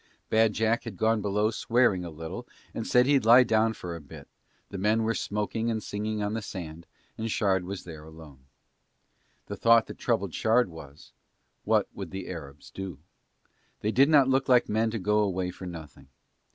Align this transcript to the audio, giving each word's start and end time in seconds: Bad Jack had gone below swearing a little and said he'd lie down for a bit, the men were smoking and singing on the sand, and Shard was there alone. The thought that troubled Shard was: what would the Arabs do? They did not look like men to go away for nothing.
Bad 0.31 0.53
Jack 0.53 0.85
had 0.85 0.97
gone 0.97 1.21
below 1.21 1.51
swearing 1.51 2.03
a 2.03 2.09
little 2.09 2.47
and 2.73 2.87
said 2.87 3.05
he'd 3.05 3.23
lie 3.23 3.43
down 3.43 3.73
for 3.73 3.95
a 3.95 4.01
bit, 4.01 4.27
the 4.69 4.79
men 4.79 5.03
were 5.03 5.13
smoking 5.13 5.69
and 5.69 5.83
singing 5.83 6.23
on 6.23 6.33
the 6.33 6.41
sand, 6.41 6.87
and 7.19 7.29
Shard 7.29 7.65
was 7.65 7.83
there 7.83 8.03
alone. 8.03 8.39
The 9.45 9.55
thought 9.55 9.85
that 9.85 9.99
troubled 9.99 10.33
Shard 10.33 10.69
was: 10.69 11.11
what 11.65 11.87
would 11.93 12.09
the 12.09 12.27
Arabs 12.29 12.71
do? 12.71 12.97
They 13.81 13.91
did 13.91 14.09
not 14.09 14.27
look 14.27 14.49
like 14.49 14.67
men 14.67 14.89
to 14.89 14.97
go 14.97 15.19
away 15.19 15.51
for 15.51 15.67
nothing. 15.67 16.07